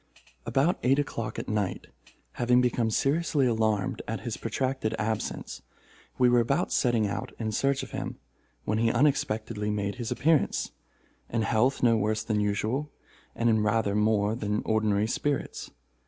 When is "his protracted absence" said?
4.21-5.61